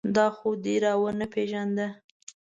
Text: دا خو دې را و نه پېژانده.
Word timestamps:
دا 0.15 0.27
خو 0.35 0.49
دې 0.63 0.75
را 0.83 0.93
و 1.01 1.03
نه 1.19 1.25
پېژانده. 1.33 1.87